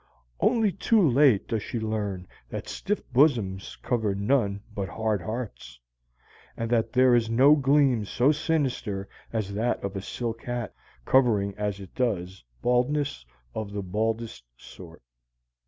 Only 0.39 0.71
too 0.71 1.07
late 1.07 1.47
does 1.47 1.61
she 1.61 1.79
learn 1.79 2.25
that 2.49 2.67
stiff 2.67 3.03
bosoms 3.13 3.77
cover 3.83 4.15
none 4.15 4.63
but 4.73 4.89
hard 4.89 5.21
hearts, 5.21 5.79
and 6.57 6.71
that 6.71 6.91
there 6.91 7.13
is 7.13 7.29
no 7.29 7.55
gleam 7.55 8.03
so 8.05 8.31
sinister 8.31 9.07
as 9.31 9.53
that 9.53 9.79
of 9.83 9.95
a 9.95 10.01
silk 10.01 10.41
hat, 10.41 10.73
covering 11.05 11.53
as 11.55 11.79
it 11.79 11.93
does 11.93 12.43
baldness 12.63 13.23
of 13.53 13.73
the 13.73 13.83
baldest 13.83 14.43
sort. 14.57 15.03